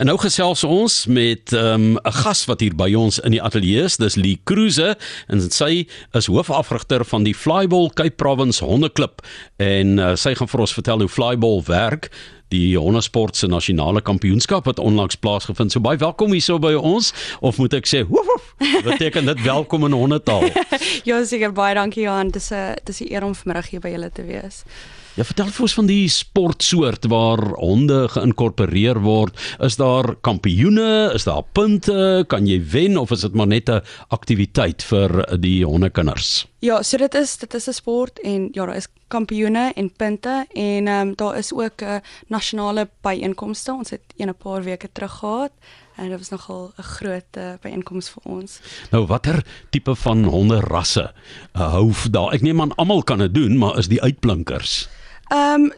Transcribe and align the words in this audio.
En 0.00 0.08
nou 0.08 0.14
gesels 0.16 0.62
ons 0.64 0.94
met 1.06 1.52
ehm, 1.52 1.82
'n 1.92 1.96
um, 2.00 2.12
gas 2.12 2.44
wat 2.48 2.60
hier 2.60 2.74
by 2.74 2.94
ons 2.96 3.18
in 3.18 3.30
die 3.30 3.42
ateljee 3.42 3.82
is. 3.82 3.96
Dis 3.96 4.14
Lee 4.14 4.40
Cruise 4.44 4.96
en 5.26 5.50
sy 5.50 5.86
is 6.12 6.26
hoofafrigter 6.26 7.04
van 7.04 7.22
die 7.22 7.34
Flyball 7.34 7.90
Cape 7.92 8.16
Province 8.16 8.64
Hondeklub 8.64 9.20
en 9.56 9.98
uh, 9.98 10.14
sy 10.16 10.32
gaan 10.34 10.48
vir 10.48 10.60
ons 10.60 10.72
vertel 10.72 10.98
hoe 10.98 11.08
Flyball 11.08 11.60
werk, 11.66 12.08
die 12.48 12.78
hondesport 12.78 13.36
se 13.36 13.46
nasionale 13.46 14.00
kampioenskap 14.00 14.64
wat 14.64 14.78
onlangs 14.78 15.14
plaasgevind. 15.14 15.72
So 15.72 15.80
baie 15.80 15.98
welkom 16.00 16.32
hier 16.32 16.40
so 16.40 16.58
by 16.58 16.72
ons 16.72 17.12
of 17.40 17.58
moet 17.58 17.74
ek 17.74 17.86
sê 17.86 18.06
woef 18.08 18.26
woef. 18.26 18.48
Beteken 18.88 19.28
dit 19.28 19.42
welkom 19.44 19.84
in 19.84 19.92
hondetaal? 19.92 20.48
ja, 21.08 21.20
seker 21.24 21.52
baie 21.52 21.74
dankie 21.74 22.08
Johan. 22.08 22.32
Dis 22.32 22.48
'n 22.50 22.80
dis 22.84 23.00
'n 23.00 23.12
eer 23.12 23.24
om 23.24 23.34
vanmiddag 23.34 23.68
hier 23.68 23.80
by 23.80 23.92
julle 23.92 24.10
te 24.10 24.24
wees. 24.24 24.64
Ja, 25.12 25.26
vertel 25.28 25.50
vir 25.52 25.66
ons 25.66 25.74
van 25.76 25.88
die 25.90 26.04
sportsoort 26.08 27.04
waar 27.12 27.40
honde 27.60 28.06
geïnkorporeer 28.14 29.02
word. 29.04 29.36
Is 29.60 29.74
daar 29.76 30.14
kampioene? 30.24 31.10
Is 31.12 31.26
daar 31.28 31.42
punte? 31.52 32.24
Kan 32.32 32.46
jy 32.48 32.56
wen 32.72 32.96
of 32.96 33.12
is 33.12 33.26
dit 33.26 33.36
maar 33.36 33.50
net 33.50 33.68
'n 33.68 33.82
aktiwiteit 34.08 34.80
vir 34.82 35.36
die 35.36 35.66
hondekinders? 35.68 36.46
Ja, 36.60 36.82
so 36.82 36.96
dit 36.96 37.14
is 37.14 37.36
dit 37.36 37.54
is 37.54 37.68
'n 37.68 37.72
sport 37.72 38.20
en 38.24 38.48
ja, 38.52 38.64
daar 38.64 38.76
is 38.76 38.88
kampioene 39.08 39.72
en 39.76 39.92
punte 39.92 40.46
en 40.54 40.88
ehm 40.88 41.08
um, 41.08 41.14
daar 41.14 41.36
is 41.36 41.52
ook 41.52 41.82
'n 41.82 41.84
uh, 41.84 42.00
nasionale 42.28 42.88
byeenkomste. 43.02 43.72
Ons 43.72 43.90
het 43.90 44.14
een 44.16 44.28
'n 44.28 44.34
paar 44.34 44.62
weke 44.62 44.88
terug 44.92 45.18
gehad 45.18 45.52
en 45.96 46.08
dit 46.08 46.18
was 46.18 46.30
nogal 46.30 46.72
'n 46.78 46.82
groot 46.82 47.36
uh, 47.36 47.52
byeenkoms 47.60 48.08
vir 48.08 48.22
ons. 48.32 48.60
Nou 48.90 49.06
watter 49.06 49.44
tipe 49.70 49.94
van 49.94 50.24
honderasse 50.24 51.12
uh, 51.54 51.72
hou 51.72 51.92
daar? 52.10 52.32
Ek 52.32 52.40
neem 52.40 52.60
aan 52.60 52.74
almal 52.74 53.02
kan 53.02 53.18
dit 53.18 53.34
doen, 53.34 53.58
maar 53.58 53.78
is 53.78 53.88
die 53.88 54.02
uitblinkers? 54.02 54.88
Ehm 55.32 55.64
um, 55.64 55.72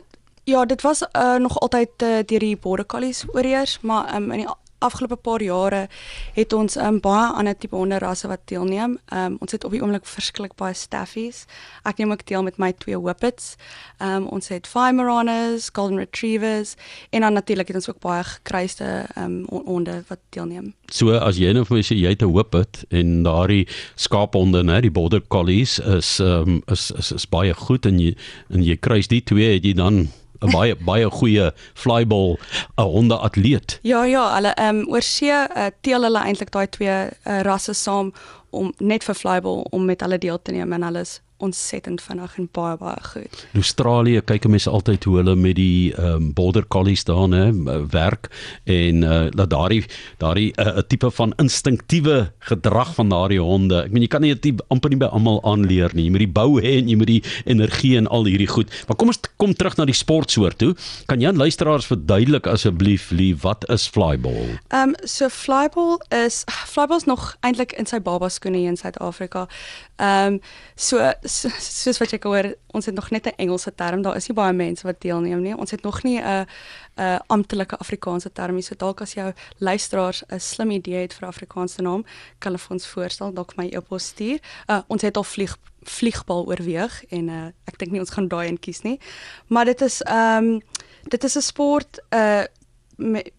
ja, 0.45 0.65
dit 0.65 0.83
was 0.83 1.03
uh, 1.13 1.35
nog 1.35 1.61
altyd 1.61 1.89
uh, 2.03 2.09
deur 2.27 2.39
die 2.39 2.57
border 2.57 2.87
collies 2.87 3.25
oorheers, 3.33 3.81
maar 3.81 4.15
um, 4.15 4.31
in 4.31 4.39
die 4.39 4.49
afgelope 4.85 5.17
paar 5.17 5.43
jare 5.43 5.87
het 6.37 6.53
ons 6.53 6.77
um, 6.77 7.01
baie 7.05 7.27
ander 7.33 7.57
tipe 7.59 7.77
honderrasse 7.77 8.29
wat 8.31 8.45
deelneem. 8.51 8.99
Um, 9.15 9.37
ons 9.45 9.55
het 9.55 9.65
op 9.65 9.75
die 9.75 9.83
oomblik 9.83 10.07
verskriklik 10.09 10.57
baie 10.61 10.75
staffies. 10.77 11.45
Ek 11.89 11.99
neem 11.99 12.13
ook 12.15 12.25
deel 12.29 12.45
met 12.47 12.59
my 12.63 12.73
twee 12.85 12.99
whippets. 13.01 13.55
Um, 13.99 14.29
ons 14.35 14.49
het 14.53 14.69
Weimaraners, 14.73 15.71
Golden 15.73 15.99
Retrievers 16.03 16.75
en 17.11 17.27
dan 17.27 17.33
natuurlik 17.33 17.73
het 17.73 17.81
ons 17.81 17.91
ook 17.91 18.01
baie 18.05 18.25
gekruiste 18.25 19.07
um, 19.19 19.45
honde 19.49 20.03
wat 20.09 20.21
deelneem. 20.37 20.73
So 20.93 21.17
as 21.17 21.39
jy 21.41 21.53
nou 21.57 21.65
vir 21.69 21.79
my 21.79 21.85
sê 21.87 21.97
jy 21.97 22.13
het 22.15 22.23
'n 22.23 22.33
whippet 22.33 22.85
en 22.91 23.23
daardie 23.25 23.67
skaaphonde, 23.97 24.63
né, 24.63 24.81
die 24.81 24.91
border 24.91 25.23
collies 25.29 25.79
is 25.79 26.21
um, 26.21 26.63
is, 26.67 26.91
is 26.91 27.13
is 27.13 27.27
baie 27.27 27.55
goed 27.55 27.87
en 27.87 27.99
jy 27.99 28.15
en 28.51 28.63
jy 28.63 28.77
kruis 28.77 29.09
die 29.09 29.23
twee 29.23 29.55
het 29.55 29.65
jy 29.65 29.73
dan 29.73 30.09
'n 30.45 30.53
baie 30.53 30.77
baie 30.77 31.11
goeie 31.11 31.51
flyball 31.75 32.37
'n 32.77 32.89
honde 32.95 33.19
atleet. 33.19 33.79
Ja 33.83 34.05
ja, 34.05 34.25
hulle 34.37 34.55
ehm 34.55 34.85
um, 34.85 34.89
oor 34.93 35.03
see 35.03 35.33
uh, 35.33 35.71
teel 35.81 36.03
hulle 36.03 36.21
eintlik 36.21 36.51
daai 36.51 36.67
twee 36.67 36.97
uh, 37.27 37.41
rasse 37.43 37.75
saam 37.75 38.13
om 38.51 38.73
net 38.79 39.05
vir 39.05 39.15
flyball 39.15 39.65
om 39.71 39.85
met 39.85 40.01
hulle 40.01 40.19
deel 40.19 40.43
te 40.43 40.53
neem 40.53 40.73
en 40.73 40.83
hulle 40.83 41.01
is 41.01 41.21
ontsettend 41.43 42.03
vinnig 42.03 42.37
en 42.39 42.49
baie 42.53 42.77
baie 42.79 43.01
goed. 43.03 43.41
In 43.53 43.61
Australië 43.61 44.23
kyk 44.23 44.47
mense 44.49 44.71
altyd 44.71 45.05
hoe 45.05 45.17
hulle 45.19 45.35
met 45.37 45.57
die 45.59 45.91
um, 45.99 46.31
border 46.37 46.67
collies 46.71 47.05
daar 47.05 47.27
nê 47.29 47.43
werk 47.91 48.31
en 48.71 49.03
uh, 49.03 49.25
dat 49.35 49.51
daardie 49.51 49.83
daardie 50.23 50.53
'n 50.57 50.79
uh, 50.79 50.85
tipe 50.89 51.11
van 51.11 51.35
instinktiewe 51.43 52.33
gedrag 52.39 52.95
van 52.95 53.09
daardie 53.09 53.41
honde. 53.41 53.83
Ek 53.85 53.93
meen 53.93 54.03
jy 54.03 54.09
kan 54.09 54.23
nie 54.23 54.35
dit 54.35 54.63
amper 54.69 54.91
nie 54.91 54.99
by 54.99 55.11
almal 55.11 55.43
aanleer 55.43 55.91
nie. 55.95 56.05
Jy 56.05 56.11
moet 56.11 56.25
die 56.25 56.35
bou 56.41 56.61
hê 56.61 56.79
en 56.79 56.89
jy 56.89 56.97
moet 56.97 57.11
die 57.11 57.23
energie 57.45 57.97
en 57.97 58.07
al 58.07 58.25
hierdie 58.25 58.49
goed. 58.49 58.71
Maar 58.87 58.97
kom 58.97 59.09
ons 59.09 59.21
kom 59.37 59.55
terug 59.55 59.77
na 59.77 59.85
die 59.85 59.95
sportsoort 59.95 60.59
toe. 60.59 60.75
Kan 61.07 61.21
jy 61.21 61.29
aan 61.29 61.37
luisteraars 61.37 61.87
verduidelik 61.87 62.47
asseblief 62.47 63.11
lief 63.11 63.43
wat 63.43 63.69
is 63.69 63.89
flyball? 63.89 64.59
Ehm 64.71 64.95
um, 64.95 64.95
so 65.05 65.29
flyball 65.29 65.99
is 66.09 66.45
flyball 66.47 66.97
is 66.97 67.05
nog 67.11 67.35
eintlik 67.41 67.73
in 67.73 67.87
sy 67.87 67.99
baba 67.99 68.29
skoene 68.29 68.63
in 68.65 68.77
Suid-Afrika. 68.77 69.49
Ehm 69.97 70.35
um, 70.35 70.41
so 70.77 71.13
soos 71.83 71.99
wat 71.99 72.13
jy 72.13 72.19
hoor, 72.23 72.55
ons 72.77 72.87
het 72.87 72.95
nog 72.95 73.11
net 73.11 73.27
'n 73.27 73.37
Engelse 73.37 73.75
term. 73.75 74.03
Daar 74.03 74.17
is 74.17 74.29
nie 74.29 74.37
baie 74.37 74.53
mense 74.53 74.87
wat 74.87 75.01
deelneem 75.01 75.43
nie. 75.43 75.57
Ons 75.57 75.71
het 75.71 75.83
nog 75.83 76.03
nie 76.03 76.21
'n 76.21 76.47
'n 76.97 77.21
amptelike 77.27 77.77
Afrikaanse 77.77 78.33
term 78.33 78.55
nie. 78.55 78.63
So 78.63 78.75
dalk 78.75 79.01
as 79.01 79.15
jou 79.15 79.33
luisteraars 79.59 80.23
'n 80.29 80.41
slim 80.41 80.71
idee 80.71 81.01
het 81.01 81.15
vir 81.15 81.29
Afrikaanse 81.29 81.83
naam, 81.83 82.05
kan 82.39 82.53
hulle 82.53 82.59
vir 82.59 82.73
ons 82.73 82.87
voorstel, 82.87 83.33
dalk 83.33 83.57
my 83.57 83.69
e-pos 83.73 84.07
stuur. 84.07 84.39
Uh, 84.67 84.81
ons 84.87 85.03
het 85.03 85.17
al 85.17 85.25
vlieg 85.25 85.57
vliegbal 85.83 86.47
oorweeg 86.47 87.05
en 87.09 87.29
uh, 87.29 87.47
ek 87.65 87.79
dink 87.79 87.91
nie 87.91 88.01
ons 88.01 88.11
gaan 88.11 88.29
daai 88.29 88.49
een 88.49 88.59
kies 88.59 88.83
nie. 88.83 88.99
Maar 89.47 89.65
dit 89.65 89.81
is 89.81 90.03
ehm 90.03 90.45
um, 90.45 90.61
dit 91.09 91.25
is 91.25 91.37
'n 91.37 91.41
sport 91.41 92.01
uh 92.11 92.45
met 92.97 93.31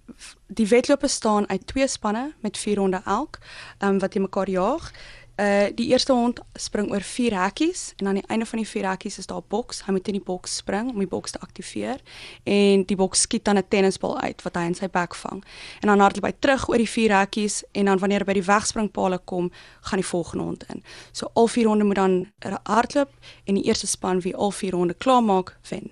die 0.47 0.67
wedlope 0.67 1.07
staan 1.07 1.49
uit 1.49 1.67
twee 1.67 1.87
spanne 1.87 2.33
met 2.39 2.57
4 2.57 2.75
ronde 2.75 3.01
elk, 3.05 3.37
ehm 3.77 3.89
um, 3.89 3.99
wat 3.99 4.13
jy 4.13 4.21
mekaar 4.21 4.49
jaag. 4.49 4.91
Uh 5.35 5.67
die 5.75 5.89
eerste 5.91 6.13
hond 6.13 6.39
spring 6.55 6.87
oor 6.91 7.03
vier 7.03 7.33
hekkies 7.35 7.93
en 7.99 8.07
aan 8.07 8.19
die 8.21 8.27
einde 8.31 8.45
van 8.47 8.61
die 8.61 8.67
vier 8.67 8.85
hekkies 8.87 9.17
is 9.17 9.27
daar 9.27 9.41
'n 9.41 9.47
boks. 9.47 9.83
Hy 9.85 9.91
moet 9.91 10.07
in 10.07 10.13
die 10.13 10.23
boks 10.23 10.55
spring 10.55 10.89
om 10.89 10.99
die 10.99 11.07
boks 11.07 11.31
te 11.31 11.39
aktiveer 11.39 11.99
en 12.43 12.83
die 12.83 12.95
boks 12.95 13.21
skiet 13.21 13.43
dan 13.43 13.57
'n 13.57 13.67
tennisbal 13.67 14.19
uit 14.19 14.41
wat 14.41 14.55
hy 14.55 14.63
in 14.63 14.75
sy 14.75 14.87
bek 14.87 15.15
vang. 15.15 15.43
En 15.81 15.87
dan 15.87 15.99
hardloop 15.99 16.23
hy 16.23 16.33
terug 16.39 16.69
oor 16.69 16.77
die 16.77 16.89
vier 16.89 17.17
hekkies 17.17 17.63
en 17.71 17.85
dan 17.85 17.99
wanneer 17.99 18.19
hy 18.19 18.25
by 18.25 18.33
die 18.33 18.47
wegspringpale 18.47 19.19
kom, 19.25 19.51
gaan 19.81 19.99
die 19.99 20.07
volgende 20.07 20.43
hond 20.43 20.63
in. 20.69 20.83
So 21.11 21.29
al 21.33 21.47
vier 21.47 21.67
honde 21.67 21.83
moet 21.83 21.95
dan 21.95 22.31
hardloop 22.63 23.11
en 23.43 23.55
die 23.55 23.63
eerste 23.63 23.87
span 23.87 24.21
wie 24.21 24.35
al 24.35 24.51
vier 24.51 24.75
honde 24.75 24.93
klaarmaak, 24.93 25.57
wen. 25.69 25.91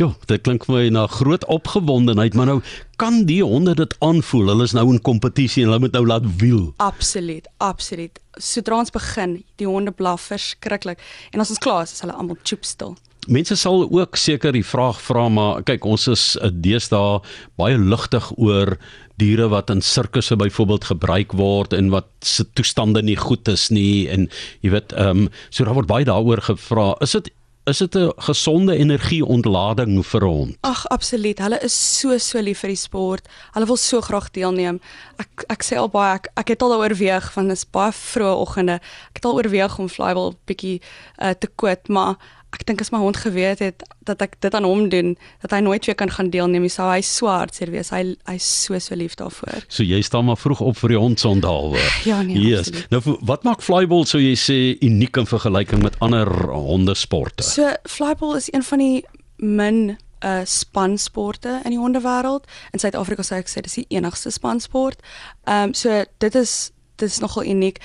Ja, 0.00 0.10
dit 0.26 0.42
klink 0.46 0.64
vir 0.68 0.76
my 0.76 0.86
na 0.94 1.06
groot 1.10 1.44
opgewondenheid, 1.50 2.34
maar 2.34 2.46
nou 2.46 2.60
kan 3.00 3.24
die 3.28 3.40
honde 3.44 3.74
dit 3.78 3.94
aanvoel. 4.04 4.52
Hulle 4.52 4.66
is 4.68 4.74
nou 4.76 4.86
in 4.92 5.00
kompetisie 5.06 5.64
en 5.64 5.70
hulle 5.70 5.84
moet 5.86 5.96
nou 5.96 6.06
laat 6.06 6.26
wiel. 6.40 6.72
Absoluut, 6.82 7.46
absoluut. 7.58 8.20
Sodra 8.38 8.80
ons 8.82 8.92
begin, 8.94 9.40
die 9.60 9.68
honde 9.68 9.94
blaf 9.96 10.30
verskriklik 10.32 11.00
en 11.30 11.42
as 11.42 11.52
ons 11.54 11.62
klaar 11.62 11.86
is, 11.86 11.94
is 11.96 12.04
hulle 12.04 12.16
almal 12.16 12.38
choop 12.42 12.66
stil. 12.68 12.96
Mense 13.28 13.56
sal 13.60 13.84
ook 13.84 14.16
seker 14.16 14.54
die 14.56 14.64
vraag 14.64 15.00
vra 15.04 15.26
maar 15.28 15.60
kyk 15.68 15.84
ons 15.84 16.08
is 16.08 16.24
eh, 16.40 16.48
deesdae 16.50 17.20
baie 17.60 17.76
ligtig 17.76 18.30
oor 18.38 18.78
diere 19.20 19.50
wat 19.52 19.68
in 19.70 19.82
sirkusse 19.84 20.38
byvoorbeeld 20.40 20.86
gebruik 20.88 21.34
word 21.36 21.76
en 21.76 21.90
wat 21.92 22.08
se 22.24 22.46
toestande 22.56 23.02
nie 23.04 23.18
goed 23.20 23.48
is 23.52 23.68
nie 23.70 24.08
en 24.08 24.30
jy 24.64 24.72
weet 24.76 24.94
ehm 24.96 25.26
um, 25.26 25.28
so 25.50 25.68
daar 25.68 25.76
word 25.76 25.90
baie 25.90 26.08
daaroor 26.08 26.40
gevra 26.48 26.94
is 27.04 27.12
dit 27.18 27.28
is 27.70 27.78
dit 27.78 27.94
'n 27.94 28.12
gesonde 28.16 28.76
energieontlading 28.76 30.06
vir 30.06 30.22
'n 30.22 30.26
hond? 30.26 30.56
Ag, 30.60 30.86
absoluut. 30.88 31.38
Hulle 31.38 31.58
is 31.62 31.98
so 31.98 32.18
so 32.18 32.40
lief 32.40 32.60
vir 32.60 32.70
die 32.70 32.76
sport. 32.76 33.28
Hulle 33.52 33.66
wil 33.66 33.76
so 33.76 34.00
graag 34.00 34.30
deelneem. 34.30 34.80
Ek 35.18 35.44
ek 35.48 35.62
sê 35.62 35.76
al 35.76 35.88
baie 35.88 36.14
ek, 36.14 36.28
ek 36.36 36.48
het 36.48 36.62
al 36.62 36.74
oorweeg 36.74 37.32
van 37.32 37.48
dis 37.48 37.64
baie 37.64 37.92
vroeë 37.92 38.36
oggende. 38.36 38.80
Ek 39.10 39.14
het 39.14 39.24
al 39.24 39.34
oorweeg 39.34 39.78
om 39.78 39.88
flyball 39.88 40.34
bietjie 40.46 40.80
uh, 41.22 41.30
te 41.30 41.48
kwit, 41.56 41.88
maar 41.88 42.16
ek 42.56 42.64
dink 42.66 42.80
as 42.82 42.90
my 42.90 42.98
hond 42.98 43.16
geweet 43.20 43.60
het 43.62 43.84
dat 44.08 44.22
ek 44.24 44.36
dit 44.42 44.54
aan 44.54 44.66
hom 44.66 44.88
doen, 44.90 45.14
dat 45.44 45.54
hy 45.54 45.60
nooit 45.62 45.86
weer 45.86 45.94
kan 45.98 46.10
gaan 46.10 46.30
deelneem 46.32 46.64
nie, 46.66 46.72
sou 46.72 46.88
hy 46.90 47.00
swart 47.06 47.54
seer 47.54 47.70
wees. 47.70 47.92
Hy 47.94 48.16
hy's 48.26 48.48
so 48.64 48.78
so 48.82 48.98
lief 48.98 49.14
daarvoor. 49.20 49.64
So 49.68 49.86
jy 49.86 50.00
staan 50.02 50.26
maar 50.26 50.40
vroeg 50.40 50.62
op 50.64 50.78
vir 50.82 50.96
die 50.96 51.00
hond 51.00 51.22
sondalwe. 51.22 51.82
Ja 52.10 52.22
nee. 52.22 52.38
Yes. 52.40 52.70
Nou 52.90 53.02
wat 53.28 53.44
maak 53.46 53.62
flyball 53.62 54.06
sou 54.08 54.20
jy 54.22 54.34
sê 54.38 54.58
uniek 54.82 55.20
in 55.20 55.28
vergelyking 55.28 55.82
met 55.84 55.98
ander 56.00 56.30
hondesporte? 56.50 57.44
So 57.46 57.70
flyball 57.88 58.36
is 58.40 58.48
een 58.52 58.66
van 58.66 58.82
die 58.82 59.04
min 59.36 59.82
uh 60.20 60.42
spansporte 60.44 61.60
in 61.64 61.72
die 61.76 61.80
hondewêreld. 61.80 62.48
In 62.74 62.82
Suid-Afrika 62.82 63.24
sou 63.24 63.38
ek 63.40 63.48
sê 63.48 63.62
dis 63.64 63.78
die 63.82 63.88
enigste 63.96 64.32
spansport. 64.32 65.00
Ehm 65.46 65.70
um, 65.70 65.74
so 65.74 66.02
dit 66.18 66.34
is 66.34 66.72
dit 67.00 67.08
is 67.08 67.20
nogal 67.20 67.46
uniek 67.48 67.80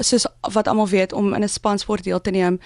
soos 0.00 0.26
wat 0.54 0.68
almal 0.68 0.88
weet 0.88 1.12
om 1.12 1.34
in 1.34 1.42
'n 1.42 1.48
spansport 1.48 2.04
deel 2.04 2.20
te 2.20 2.30
neem 2.30 2.60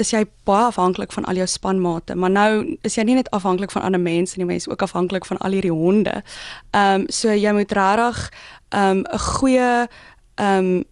is 0.00 0.12
jy 0.14 0.24
baie 0.48 0.68
afhanklik 0.70 1.12
van 1.12 1.26
al 1.28 1.38
jou 1.40 1.46
spanmate, 1.50 2.14
maar 2.16 2.32
nou 2.32 2.76
is 2.86 2.96
jy 2.96 3.04
nie 3.08 3.18
net 3.18 3.30
afhanklik 3.36 3.72
van 3.74 3.84
ander 3.86 4.00
mense 4.00 4.38
nie, 4.38 4.46
mense 4.48 4.70
ook 4.70 4.82
afhanklik 4.82 5.26
van 5.28 5.40
al 5.44 5.56
hierdie 5.56 5.74
honde. 5.74 6.22
Ehm 6.70 7.02
um, 7.02 7.04
so 7.08 7.34
jy 7.34 7.52
moet 7.56 7.72
regtig 7.76 8.30
ehm 8.70 9.02
um, 9.02 9.04
'n 9.12 9.18
goeie 9.18 9.88
ehm 10.34 10.64
um, 10.64 10.84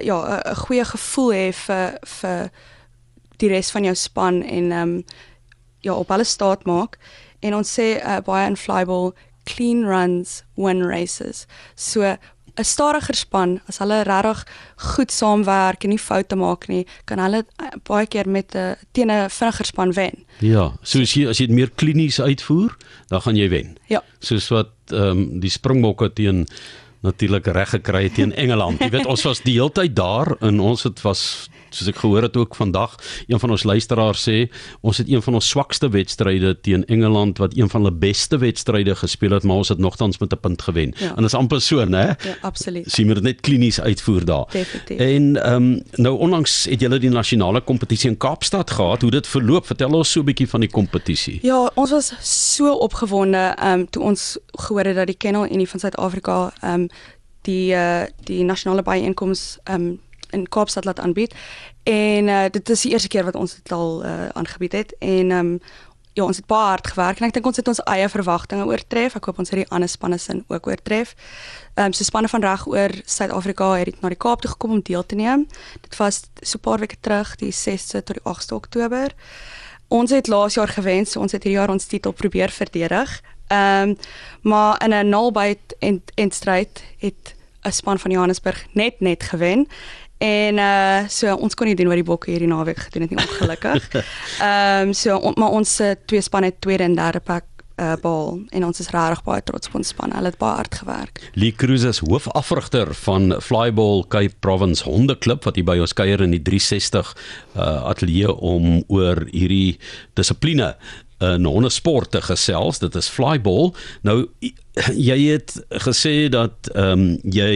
ja, 0.00 0.18
'n 0.52 0.56
goeie 0.56 0.84
gevoel 0.84 1.32
hê 1.32 1.52
vir 1.52 1.98
vir 2.20 2.50
die 3.36 3.48
res 3.48 3.70
van 3.70 3.84
jou 3.84 3.94
span 3.94 4.42
en 4.42 4.72
ehm 4.72 4.82
um, 4.82 5.04
ja, 5.80 5.94
op 5.94 6.10
alles 6.10 6.30
staat 6.30 6.64
maak. 6.64 6.98
En 7.40 7.54
ons 7.54 7.78
sê 7.78 8.00
uh, 8.02 8.18
baie 8.24 8.46
in 8.46 8.56
flyball 8.56 9.12
clean 9.44 9.84
runs 9.84 10.42
win 10.54 10.82
races. 10.82 11.46
So 11.74 12.16
'n 12.56 12.64
stadiger 12.64 13.14
span, 13.14 13.60
as 13.68 13.78
hulle 13.78 14.02
regtig 14.02 14.44
goed 14.76 15.12
saamwerk 15.12 15.84
en 15.84 15.90
nie 15.90 16.00
foute 16.00 16.36
maak 16.36 16.68
nie, 16.68 16.86
kan 17.04 17.18
hulle 17.18 17.44
eh, 17.44 17.76
baie 17.84 18.06
keer 18.06 18.28
met 18.28 18.54
'n 18.54 18.58
uh, 18.58 18.74
teen 18.92 19.10
'n 19.10 19.28
vinniger 19.30 19.66
span 19.66 19.92
wen. 19.92 20.24
Ja, 20.40 20.72
so 20.82 21.00
as 21.00 21.14
jy 21.14 21.28
as 21.28 21.38
jy 21.38 21.46
dit 21.46 21.56
meer 21.56 21.70
klinies 21.70 22.20
uitvoer, 22.20 22.76
dan 23.08 23.20
gaan 23.20 23.36
jy 23.36 23.48
wen. 23.48 23.76
Ja. 23.88 24.02
Soos 24.20 24.48
wat 24.48 24.70
ehm 24.90 25.18
um, 25.18 25.40
die 25.40 25.50
Springbokke 25.50 26.12
teen 26.12 26.46
natuurlik 27.00 27.46
reg 27.46 27.70
gekry 27.70 28.08
teen 28.08 28.34
Engeland. 28.34 28.80
Jy 28.80 28.90
weet 28.90 29.06
ons 29.06 29.22
was 29.22 29.40
die 29.40 29.54
hele 29.58 29.72
tyd 29.72 29.96
daar 29.96 30.36
en 30.40 30.60
ons 30.60 30.82
het 30.82 31.02
was 31.02 31.48
soos 31.76 31.90
ek 31.90 32.00
gehoor 32.00 32.26
het 32.26 32.36
ook 32.36 32.56
vandag 32.56 32.96
een 33.26 33.40
van 33.40 33.52
ons 33.54 33.64
luisteraars 33.68 34.24
sê 34.28 34.36
ons 34.80 34.98
het 35.00 35.08
een 35.10 35.22
van 35.22 35.38
ons 35.38 35.48
swakste 35.48 35.90
wedstryde 35.92 36.54
teen 36.64 36.84
Engeland 36.92 37.38
wat 37.42 37.56
een 37.56 37.70
van 37.72 37.84
hulle 37.84 37.94
beste 37.94 38.38
wedstryde 38.42 38.96
gespeel 38.96 39.36
het 39.36 39.46
maar 39.46 39.62
ons 39.62 39.72
het 39.72 39.82
nogtans 39.82 40.18
met 40.18 40.32
'n 40.32 40.40
punt 40.40 40.62
gewen. 40.62 40.94
Ja. 40.96 41.10
En 41.10 41.22
dit 41.22 41.32
is 41.32 41.34
amper 41.34 41.60
so, 41.60 41.84
né? 41.84 42.16
Ja, 42.16 42.36
absoluut. 42.40 42.90
Sien 42.90 43.06
maar 43.06 43.14
dit 43.14 43.24
net 43.24 43.40
klinies 43.40 43.80
uitvoer 43.80 44.24
daar. 44.24 44.46
Definitief. 44.50 44.98
En 44.98 45.42
ehm 45.42 45.54
um, 45.54 45.82
nou 45.92 46.18
onlangs 46.18 46.64
het 46.64 46.80
julle 46.80 46.98
die 46.98 47.10
nasionale 47.10 47.60
kompetisie 47.60 48.10
in 48.10 48.16
Kaapstad 48.16 48.70
gehad. 48.70 49.02
Hoe 49.02 49.10
dit 49.10 49.26
verloop? 49.26 49.66
Vertel 49.66 49.92
ons 49.92 50.10
so 50.10 50.20
'n 50.20 50.24
bietjie 50.24 50.48
van 50.48 50.60
die 50.60 50.70
kompetisie. 50.70 51.38
Ja, 51.42 51.70
ons 51.74 51.90
was 51.90 52.12
so 52.20 52.72
opgewonde 52.72 53.54
ehm 53.58 53.80
um, 53.80 53.90
toe 53.90 54.02
ons 54.02 54.38
gehoor 54.46 54.84
het 54.84 54.94
dat 54.96 55.06
die 55.06 55.16
Kennel 55.16 55.52
Unie 55.52 55.68
van 55.68 55.80
Suid-Afrika 55.80 56.52
ehm 56.60 56.72
um, 56.72 56.85
die 57.46 57.74
uh, 57.74 58.04
die 58.24 58.44
nasionale 58.44 58.82
byeenkoms 58.82 59.58
ehm 59.64 59.80
um, 59.80 60.04
in 60.30 60.48
Kaapstad 60.48 60.84
laat 60.84 61.00
aanbied. 61.00 61.34
En 61.82 62.28
uh, 62.28 62.44
dit 62.50 62.70
is 62.70 62.80
die 62.82 62.92
eerste 62.92 63.08
keer 63.08 63.24
wat 63.24 63.34
ons 63.34 63.54
dit 63.54 63.72
al 63.72 64.04
uh, 64.04 64.28
aangebied 64.28 64.72
het 64.72 64.96
en 64.98 65.30
ehm 65.30 65.38
um, 65.38 65.60
ja, 66.16 66.24
ons 66.24 66.36
het 66.40 66.46
baie 66.48 66.70
hard 66.72 66.86
gewerk 66.86 67.18
en 67.20 67.26
ek 67.26 67.34
dink 67.36 67.46
ons 67.46 67.58
het 67.60 67.68
ons 67.68 67.82
eie 67.92 68.08
verwagtinge 68.08 68.64
oortref. 68.64 69.18
Ek 69.18 69.26
hoop 69.28 69.40
ons 69.42 69.50
het 69.52 69.60
die 69.60 69.68
ander 69.68 69.88
spanne 69.88 70.16
sin 70.18 70.44
ook 70.48 70.66
oortref. 70.66 71.12
Ehm 71.74 71.90
um, 71.90 71.92
so 71.92 72.08
spanne 72.08 72.30
van 72.32 72.44
reg 72.44 72.64
oor 72.66 72.94
Suid-Afrika 73.04 73.74
het 73.76 74.00
na 74.00 74.08
die 74.08 74.20
Kaap 74.24 74.40
toe 74.40 74.50
gekom 74.54 74.78
om 74.78 74.80
deel 74.80 75.04
te 75.06 75.18
neem. 75.20 75.44
Dit 75.84 75.96
was 76.00 76.22
so 76.40 76.56
'n 76.56 76.64
paar 76.64 76.80
weke 76.80 76.96
terug, 77.00 77.36
die 77.36 77.52
6de 77.52 78.02
tot 78.02 78.16
die 78.16 78.24
8de 78.24 78.54
Oktober. 78.54 79.14
Ons 79.88 80.10
het 80.10 80.26
laas 80.26 80.54
jaar 80.54 80.68
gewen, 80.68 81.06
so 81.06 81.20
ons 81.20 81.32
het 81.32 81.42
hierdie 81.42 81.58
jaar 81.58 81.70
ons 81.70 81.84
titel 81.84 82.12
probeer 82.12 82.50
verdedig. 82.50 83.22
Ehm 83.48 83.88
um, 83.88 83.96
maar 84.42 84.84
in 84.84 84.94
'n 84.94 85.08
nalbyt 85.08 85.76
en 85.78 86.02
en 86.14 86.30
stryd 86.30 86.82
het 86.98 87.34
'n 87.62 87.70
span 87.70 87.98
van 87.98 88.10
Johannesburg 88.10 88.66
net 88.72 89.00
net 89.00 89.22
gewen. 89.22 89.66
En 90.18 90.56
uh 90.56 91.08
so 91.08 91.34
ons 91.34 91.54
kon 91.54 91.66
nie 91.66 91.76
doen 91.76 91.90
wat 91.92 92.00
die 92.00 92.06
bokke 92.06 92.30
hierdie 92.30 92.48
naweek 92.48 92.78
gedoen 92.88 93.04
het 93.04 93.10
nie 93.10 93.20
ongelukkig. 93.20 93.90
Ehm 94.40 94.88
um, 94.88 94.92
so 94.92 95.16
on, 95.16 95.32
maar 95.36 95.50
ons 95.50 95.80
uh, 95.80 95.92
twee 96.06 96.20
spanne 96.20 96.46
het 96.46 96.60
tweede 96.60 96.82
en 96.82 96.94
derde 96.94 97.20
plek 97.20 97.44
uh 97.76 97.92
bal 98.00 98.38
en 98.56 98.64
ons 98.64 98.78
is 98.80 98.88
regtig 98.88 99.20
baie 99.26 99.42
trots 99.44 99.68
op 99.68 99.74
ons 99.76 99.88
span. 99.92 100.14
Hulle 100.16 100.32
het 100.32 100.38
baie 100.40 100.56
hard 100.56 100.74
gewerk. 100.74 101.20
Lee 101.34 101.52
Cruz 101.52 101.84
is 101.84 102.00
hoofafrigter 102.00 102.94
van 103.02 103.36
Flyball 103.44 104.04
Cape 104.08 104.34
Province 104.40 104.84
Hondeklub 104.88 105.44
wat 105.44 105.60
hier 105.60 105.68
by 105.68 105.76
ons 105.84 105.92
kuier 105.92 106.24
in 106.24 106.32
die 106.32 106.42
360 106.42 107.12
uh 107.56 107.66
ateljee 107.92 108.32
om 108.32 108.80
oor 108.88 109.26
hierdie 109.28 109.76
dissipline 110.16 110.72
in 111.18 111.44
hondesport 111.44 112.10
te 112.10 112.20
gesels. 112.22 112.78
Dit 112.78 112.94
is 112.94 113.08
flyball. 113.08 113.72
Nou 114.02 114.26
jy 115.08 115.18
het 115.32 115.56
gesê 115.86 116.28
dat 116.32 116.68
ehm 116.74 116.92
um, 116.92 117.04
jy 117.32 117.52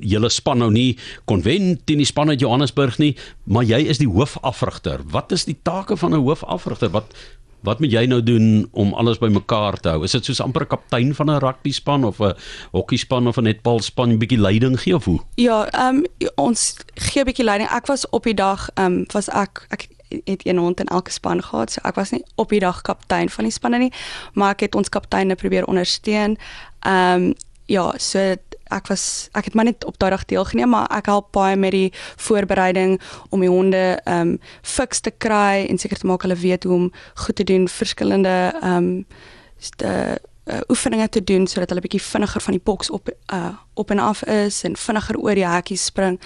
julle 0.00 0.30
span 0.32 0.62
nou 0.62 0.70
nie 0.72 0.96
kon 1.28 1.42
wen 1.44 1.74
teen 1.84 2.00
die 2.00 2.08
span 2.08 2.32
uit 2.32 2.40
Johannesburg 2.40 2.96
nie, 2.98 3.12
maar 3.44 3.66
jy 3.68 3.82
is 3.92 4.00
die 4.00 4.08
hoofafrigter. 4.08 5.04
Wat 5.12 5.32
is 5.32 5.44
die 5.44 5.58
take 5.62 5.96
van 5.96 6.14
'n 6.14 6.24
hoofafrigter? 6.24 6.90
Wat 6.90 7.12
wat 7.66 7.80
moet 7.82 7.92
jy 7.92 8.04
nou 8.06 8.20
doen 8.22 8.68
om 8.72 8.94
alles 8.94 9.18
bymekaar 9.18 9.80
te 9.80 9.88
hou? 9.94 10.04
Is 10.04 10.14
dit 10.14 10.24
soos 10.24 10.40
amper 10.40 10.62
'n 10.62 10.72
kaptein 10.72 11.14
van 11.14 11.30
'n 11.30 11.40
rugby 11.42 11.72
span 11.72 12.04
of 12.04 12.20
'n 12.20 12.34
hokkie 12.72 12.98
span 12.98 13.26
of 13.26 13.36
'n 13.36 13.42
netbal 13.42 13.80
span 13.80 14.10
'n 14.12 14.18
bietjie 14.18 14.40
leiding 14.40 14.80
gee 14.80 14.94
of 14.94 15.04
hoe? 15.04 15.20
Ja, 15.34 15.68
ehm 15.72 15.96
um, 15.96 16.04
ons 16.34 16.76
gee 16.94 17.20
'n 17.20 17.26
bietjie 17.26 17.44
leiding. 17.44 17.70
Ek 17.70 17.86
was 17.86 18.08
op 18.10 18.24
die 18.24 18.34
dag 18.34 18.70
ehm 18.74 18.86
um, 18.86 19.04
was 19.12 19.28
ek 19.28 19.66
ek 19.68 19.88
het 20.08 20.46
een 20.46 20.58
hond 20.58 20.80
in 20.80 20.86
elke 20.86 21.10
span 21.10 21.42
gehad. 21.42 21.72
So 21.72 21.80
ek 21.84 21.94
was 21.94 22.10
nie 22.10 22.24
op 22.34 22.48
die 22.48 22.60
dag 22.60 22.82
kaptein 22.82 23.30
van 23.30 23.44
die 23.44 23.52
spanne 23.52 23.78
nie, 23.78 23.92
maar 24.34 24.54
ek 24.56 24.60
het 24.60 24.74
ons 24.74 24.88
kapteine 24.88 25.34
probeer 25.34 25.66
ondersteun. 25.66 26.38
Ehm 26.80 27.22
um, 27.22 27.34
ja, 27.66 27.92
so 27.98 28.18
ek 28.70 28.86
was 28.86 29.28
ek 29.34 29.44
het 29.44 29.54
maar 29.54 29.64
net 29.64 29.84
op 29.84 29.98
daai 29.98 30.10
dag 30.10 30.24
deelgeneem, 30.24 30.68
maar 30.70 30.86
ek 30.94 31.06
help 31.10 31.32
baie 31.34 31.56
met 31.56 31.74
die 31.74 31.92
voorbereiding 32.16 33.00
om 33.30 33.40
die 33.40 33.50
honde 33.50 34.00
ehm 34.04 34.20
um, 34.20 34.38
fiks 34.62 35.00
te 35.00 35.10
kry 35.10 35.66
en 35.66 35.78
seker 35.78 35.98
te 35.98 36.06
maak 36.06 36.22
hulle 36.22 36.38
weet 36.38 36.64
hoe 36.64 36.74
om 36.74 36.92
goed 37.14 37.36
te 37.36 37.44
doen 37.44 37.68
verskillende 37.68 38.54
ehm 38.62 38.76
um, 38.76 39.06
uh, 39.84 40.14
oefeninge 40.68 41.08
te 41.08 41.24
doen 41.24 41.46
sodat 41.46 41.68
hulle 41.68 41.82
bietjie 41.82 42.02
vinniger 42.02 42.40
van 42.40 42.54
die 42.54 42.62
boks 42.62 42.90
op 42.90 43.10
uh, 43.34 43.54
op 43.76 43.90
en 43.90 43.98
af 43.98 44.24
is 44.24 44.62
en 44.64 44.76
vinniger 44.76 45.18
oor 45.20 45.36
die 45.38 45.46
hekkies 45.46 45.84
spring 45.90 46.18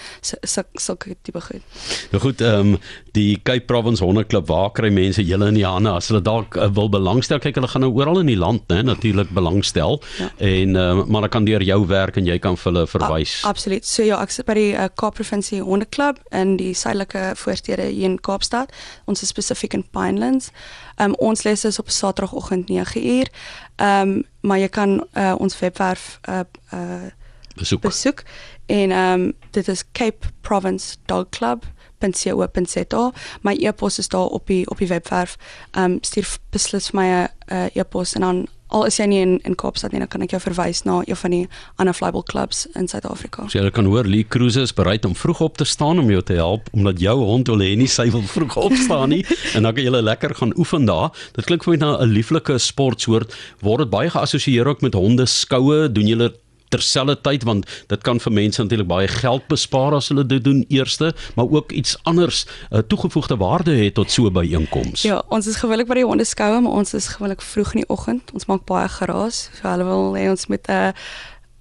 sulke 0.79 1.15
tipe 1.21 1.41
goed. 1.41 1.63
Nou 2.11 2.21
goed, 2.23 2.41
ehm 2.41 2.73
um, 2.73 2.77
die 3.11 3.39
Cape 3.43 3.65
Province 3.67 4.03
Hondeklub, 4.03 4.47
waar 4.47 4.69
kry 4.71 4.87
mense 4.89 5.23
julle 5.27 5.49
in 5.51 5.57
die 5.59 5.65
hande 5.67 5.91
as 5.91 6.07
hulle 6.07 6.21
dalk 6.23 6.55
uh, 6.55 6.69
wil 6.71 6.87
belangstel? 6.89 7.41
Kyk, 7.43 7.57
hulle 7.59 7.67
gaan 7.67 7.83
nou 7.83 7.91
oral 7.99 8.21
in 8.21 8.29
die 8.31 8.37
land, 8.39 8.63
né, 8.71 8.79
natuurlik 8.87 9.33
belangstel. 9.35 9.99
Ja. 10.19 10.29
En 10.37 10.75
ehm 10.75 11.03
um, 11.03 11.03
maar 11.11 11.21
hulle 11.21 11.33
kan 11.33 11.45
deur 11.45 11.63
jou 11.63 11.79
werk 11.87 12.17
en 12.17 12.25
jy 12.25 12.39
kan 12.39 12.55
vir 12.57 12.71
hulle 12.71 12.85
verwys. 12.87 13.41
A, 13.43 13.51
absoluut. 13.51 13.85
So 13.87 14.03
ja, 14.07 14.21
ek 14.23 14.31
sit 14.31 14.47
by 14.47 14.55
die 14.55 14.71
uh, 14.71 14.87
Cape 14.95 15.19
Province 15.19 15.59
Hondeklub 15.59 16.21
in 16.31 16.55
die 16.57 16.73
suidelike 16.77 17.31
voorstede 17.35 17.89
hier 17.91 18.09
in 18.13 18.19
Kaapstad. 18.23 18.71
Ons 19.11 19.25
is 19.25 19.33
spesifiek 19.35 19.75
in 19.75 19.83
Pinelands. 19.91 20.51
Ehm 20.95 21.11
um, 21.11 21.19
ons 21.31 21.43
les 21.43 21.65
is 21.65 21.79
op 21.79 21.89
Saterdagoggend 21.89 22.69
9uur. 22.71 23.31
Ehm 23.75 24.09
um, 24.09 24.23
maar 24.41 24.57
jy 24.57 24.69
kan 24.73 25.03
uh, 25.13 25.33
ons 25.37 25.59
webwerf 25.59 26.19
uh, 26.29 26.45
uh 26.73 27.09
besoek. 27.55 27.81
besoek 27.81 28.23
en 28.65 28.91
ehm 28.91 29.21
um, 29.21 29.33
dit 29.51 29.67
is 29.67 29.83
Cape 29.91 30.27
Province 30.41 30.95
Dog 31.05 31.29
Club 31.29 31.65
.co.za 32.01 33.11
my 33.41 33.53
e-pos 33.59 33.99
is 33.99 34.07
daar 34.07 34.25
op 34.25 34.47
die 34.47 34.69
op 34.69 34.77
die 34.77 34.87
webwerf 34.87 35.37
ehm 35.71 35.83
um, 35.83 35.97
stuur 36.01 36.37
beslis 36.49 36.89
vir 36.89 36.99
my 36.99 37.07
'n 37.07 37.29
uh, 37.53 37.75
e-pos 37.75 38.13
en 38.13 38.21
dan 38.21 38.47
al 38.71 38.85
is 38.85 38.97
jy 38.97 39.05
nie 39.05 39.19
in 39.21 39.39
in 39.47 39.55
Kaapstad 39.55 39.91
nie 39.91 39.99
dan 39.99 40.07
kan 40.07 40.21
ek 40.21 40.31
jou 40.31 40.39
verwys 40.41 40.83
na 40.87 41.01
een 41.05 41.19
van 41.19 41.31
die 41.31 41.47
ander 41.75 41.93
flyball 41.93 42.23
clubs 42.23 42.67
in 42.79 42.87
Suid-Afrika. 42.87 43.47
So 43.51 43.59
jy 43.59 43.71
kan 43.75 43.85
hoor 43.85 44.07
Lee 44.07 44.23
Cruise 44.23 44.61
is 44.61 44.73
bereid 44.73 45.05
om 45.05 45.15
vroeg 45.15 45.41
op 45.41 45.57
te 45.57 45.65
staan 45.65 45.99
om 45.99 46.11
jou 46.11 46.21
te 46.21 46.33
help 46.39 46.69
omdat 46.71 46.99
jou 46.99 47.17
hond 47.19 47.47
wil 47.47 47.63
hê 47.63 47.75
nie 47.77 47.89
sy 47.91 48.09
wil 48.11 48.23
vroeg 48.23 48.55
opstaan 48.57 49.09
nie 49.09 49.25
en 49.55 49.63
dan 49.63 49.73
kan 49.73 49.83
jy 49.83 49.89
lekker 50.01 50.35
gaan 50.35 50.53
oefen 50.57 50.85
daar. 50.85 51.11
Dit 51.35 51.45
klink 51.45 51.63
vir 51.63 51.75
my 51.75 51.79
na 51.83 51.91
'n 51.99 52.13
lieflike 52.13 52.57
sportsoort. 52.57 53.35
Word 53.61 53.85
dit 53.85 53.89
baie 53.89 54.09
geassosieer 54.09 54.67
ook 54.67 54.81
met 54.81 54.93
honde 54.93 55.25
skoue? 55.25 55.91
Doen 55.91 56.07
julle 56.07 56.33
terselfdertyd 56.71 57.45
want 57.47 57.67
dit 57.91 58.05
kan 58.05 58.19
vir 58.23 58.35
mense 58.35 58.61
natuurlik 58.61 58.89
baie 58.89 59.09
geld 59.11 59.47
bespaar 59.51 59.95
as 59.97 60.09
hulle 60.11 60.25
dit 60.25 60.43
doen 60.43 60.63
eerste, 60.69 61.11
maar 61.35 61.49
ook 61.51 61.71
iets 61.71 61.97
anders 62.09 62.45
uh, 62.69 62.79
toegevoegde 62.79 63.37
waarde 63.37 63.75
het 63.75 63.93
tot 63.99 64.11
so 64.11 64.31
by 64.31 64.45
inkomste. 64.51 65.07
Ja, 65.07 65.21
ons 65.29 65.47
is 65.47 65.59
gewoonlik 65.61 65.89
by 65.91 66.01
die 66.01 66.07
hondeskoue, 66.07 66.61
maar 66.61 66.79
ons 66.83 66.93
is 66.97 67.11
gewoonlik 67.15 67.41
vroeg 67.41 67.75
in 67.75 67.83
die 67.83 67.89
oggend. 67.89 68.31
Ons 68.33 68.47
maak 68.51 68.65
baie 68.69 68.87
geraas. 68.89 69.49
So 69.59 69.67
hulle 69.69 69.87
wil 69.87 70.15
hê 70.15 70.29
ons 70.31 70.47
met 70.47 70.67
'n 70.67 70.71
uh, 70.71 70.93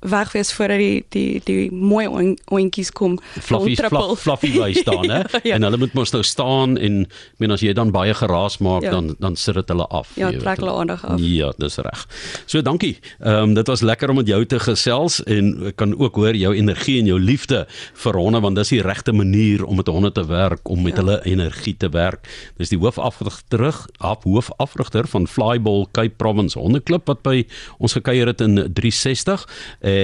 weg 0.00 0.32
wees 0.32 0.52
voordat 0.52 0.78
die 0.78 1.04
die 1.08 1.40
die 1.44 1.72
mooi 1.72 2.06
oentjies 2.50 2.90
kom. 2.92 3.18
Fluffy 3.40 3.76
fluffy 4.16 4.52
wys 4.56 4.80
staan 4.80 5.10
hè? 5.10 5.18
Ja, 5.30 5.40
ja. 5.42 5.54
en 5.54 5.62
hulle 5.62 5.78
moet 5.80 5.92
mos 5.94 6.12
nou 6.12 6.22
staan 6.26 6.76
en 6.78 7.02
ek 7.04 7.42
meen 7.42 7.54
as 7.54 7.62
jy 7.64 7.72
dan 7.76 7.92
baie 7.94 8.14
geraas 8.16 8.58
maak 8.64 8.84
ja. 8.84 8.90
dan 8.96 9.14
dan 9.20 9.36
sit 9.36 9.54
dit 9.54 9.72
hulle 9.72 9.86
af 9.90 10.12
ja 10.18 10.30
trek 10.32 10.60
hulle 10.62 10.72
aandag 10.72 11.04
af. 11.04 11.20
Ja 11.22 11.52
dis 11.58 11.78
reg. 11.84 12.06
So 12.46 12.62
dankie. 12.62 12.96
Ehm 13.20 13.50
um, 13.50 13.54
dit 13.54 13.66
was 13.66 13.84
lekker 13.84 14.10
om 14.10 14.20
met 14.20 14.28
jou 14.28 14.40
te 14.44 14.60
gesels 14.60 15.20
en 15.24 15.52
ek 15.72 15.76
kan 15.80 15.94
ook 15.96 16.16
hoor 16.16 16.36
jou 16.36 16.54
energie 16.56 16.98
en 17.00 17.10
jou 17.12 17.20
liefde 17.20 17.66
vir 18.04 18.20
honde 18.20 18.40
want 18.40 18.56
dis 18.56 18.74
die 18.76 18.82
regte 18.82 19.12
manier 19.12 19.64
om 19.64 19.76
met 19.80 19.88
honde 19.88 20.12
te 20.12 20.26
werk 20.26 20.68
om 20.68 20.82
met 20.82 20.96
ja. 20.96 21.02
hulle 21.02 21.20
energie 21.24 21.76
te 21.76 21.88
werk. 21.92 22.26
Dis 22.58 22.72
die 22.72 22.78
hoofafrigter 22.80 23.48
terug 23.48 23.86
af 23.98 24.24
hoofafrigter 24.24 25.06
van 25.06 25.26
Flyball 25.26 25.86
Cape 25.92 26.14
Province 26.16 26.58
hondeklub 26.58 27.06
wat 27.10 27.22
by 27.26 27.44
ons 27.78 27.96
gekuier 27.98 28.30
het 28.30 28.40
in 28.44 28.56
360 28.56 29.46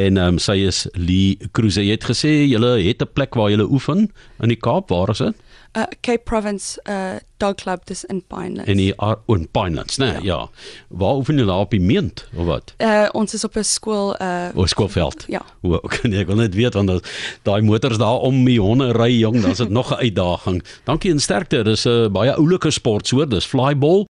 en 0.07 0.17
um, 0.17 0.39
sy 0.39 0.59
is 0.67 0.87
Lee 0.95 1.39
Cruise. 1.53 1.81
Jy 1.83 1.97
het 1.97 2.07
gesê 2.09 2.33
jy 2.47 2.61
het 2.89 3.03
'n 3.03 3.13
plek 3.13 3.35
waar 3.35 3.51
jy 3.51 3.61
oefen 3.61 4.11
in 4.43 4.49
die 4.49 4.61
Kaap. 4.61 4.91
Waar 4.91 5.11
is 5.11 5.19
dit? 5.19 5.35
Uh, 5.77 5.83
Cape 6.01 6.23
Province 6.25 6.81
uh, 6.89 7.21
Dog 7.37 7.55
Club 7.55 7.85
dis 7.85 8.05
in 8.05 8.23
Pinelands. 8.27 8.71
In 8.71 8.79
die 8.81 8.95
uh, 8.97 9.13
in 9.27 9.49
Pinelands, 9.53 9.97
nee, 9.97 10.09
ja. 10.09 10.21
ja. 10.23 10.49
Waar 10.89 11.19
oefen 11.21 11.37
julle 11.37 11.53
op 11.53 11.71
die 11.71 11.81
meent 11.81 12.25
of 12.37 12.47
wat? 12.49 12.73
Uh, 12.81 13.09
ons 13.13 13.35
is 13.35 13.45
op 13.45 13.57
'n 13.57 13.65
skool 13.65 14.15
uh 14.23 14.49
O, 14.55 14.67
skoolveld. 14.67 15.25
Ja. 15.29 15.43
O, 15.61 15.77
okay, 15.87 16.09
nee, 16.09 16.21
ek 16.25 16.27
wil 16.33 16.41
net 16.41 16.55
weet 16.55 16.75
want 16.75 17.05
daai 17.43 17.61
motors 17.63 17.99
daar 18.01 18.25
om 18.25 18.45
die 18.45 18.61
honde 18.61 18.93
ry 18.97 19.11
jong, 19.19 19.43
dan's 19.43 19.61
dit 19.61 19.69
nog 19.79 19.93
'n 19.93 20.01
uitdaging. 20.01 20.63
Dankie 20.85 21.11
en 21.11 21.21
sterkte. 21.21 21.63
Dis 21.63 21.85
'n 21.85 21.89
uh, 21.89 22.09
baie 22.09 22.33
oulike 22.33 22.71
sport 22.71 23.07
soort. 23.07 23.31
Dis 23.31 23.47
flyball 23.47 24.05